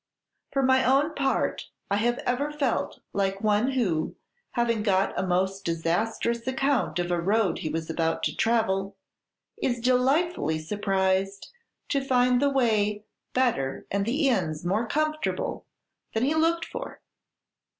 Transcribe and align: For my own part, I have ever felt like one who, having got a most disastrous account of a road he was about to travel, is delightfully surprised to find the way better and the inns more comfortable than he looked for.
For 0.51 0.63
my 0.63 0.83
own 0.83 1.13
part, 1.13 1.67
I 1.91 1.97
have 1.97 2.17
ever 2.25 2.51
felt 2.51 3.01
like 3.13 3.41
one 3.43 3.73
who, 3.73 4.15
having 4.53 4.81
got 4.81 5.13
a 5.15 5.21
most 5.21 5.63
disastrous 5.63 6.47
account 6.47 6.97
of 6.97 7.11
a 7.11 7.21
road 7.21 7.59
he 7.59 7.69
was 7.69 7.87
about 7.87 8.23
to 8.23 8.35
travel, 8.35 8.95
is 9.61 9.79
delightfully 9.79 10.57
surprised 10.57 11.51
to 11.89 12.03
find 12.03 12.41
the 12.41 12.49
way 12.49 13.05
better 13.33 13.85
and 13.91 14.03
the 14.03 14.27
inns 14.27 14.65
more 14.65 14.87
comfortable 14.87 15.67
than 16.13 16.25
he 16.25 16.33
looked 16.33 16.65
for. 16.65 16.99